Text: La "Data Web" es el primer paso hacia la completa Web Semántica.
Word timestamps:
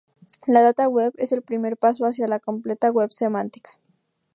La 0.47 0.63
"Data 0.63 0.87
Web" 0.87 1.13
es 1.17 1.31
el 1.31 1.43
primer 1.43 1.77
paso 1.77 2.07
hacia 2.07 2.25
la 2.27 2.39
completa 2.39 2.89
Web 2.89 3.11
Semántica. 3.11 3.77